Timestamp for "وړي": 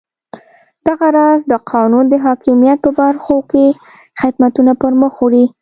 5.19-5.45